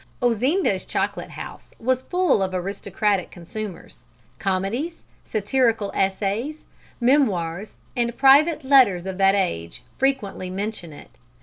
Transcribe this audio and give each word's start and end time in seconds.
Ozinda's 0.19 0.83
chocolate 0.83 1.29
house 1.29 1.75
was 1.79 2.01
full 2.01 2.41
of 2.41 2.55
aristocratic 2.55 3.29
consumers. 3.29 4.01
Comedies, 4.39 5.03
satirical 5.25 5.91
essays, 5.93 6.65
memoirs 6.99 7.77
and 7.95 8.17
private 8.17 8.63
letters 8.63 9.05
of 9.05 9.19
that 9.19 9.35
age 9.35 9.83
frequently 9.99 10.49
mention 10.49 10.91
it. 10.91 11.11